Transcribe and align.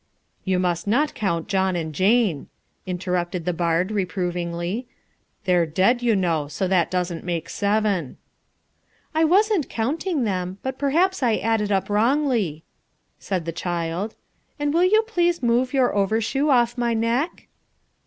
"You 0.43 0.57
must 0.57 0.87
not 0.87 1.13
count 1.13 1.47
John 1.47 1.75
and 1.75 1.93
Jane," 1.93 2.47
interrupted 2.87 3.45
the 3.45 3.53
bard 3.53 3.91
reprovingly; 3.91 4.87
"they're 5.43 5.67
dead, 5.67 6.01
you 6.01 6.15
know, 6.15 6.47
so 6.47 6.67
that 6.67 6.89
doesn't 6.89 7.23
make 7.23 7.47
seven." 7.49 8.17
"I 9.13 9.23
wasn't 9.23 9.69
counting 9.69 10.23
them, 10.23 10.57
but 10.63 10.79
perhaps 10.79 11.21
I 11.21 11.35
added 11.35 11.71
up 11.71 11.87
wrongly," 11.87 12.63
said 13.19 13.45
the 13.45 13.51
child; 13.51 14.15
"and 14.57 14.73
will 14.73 14.85
you 14.85 15.03
please 15.03 15.43
move 15.43 15.71
your 15.71 15.93
overshoe 15.95 16.49
off 16.49 16.79
my 16.79 16.95
neck?" 16.95 17.47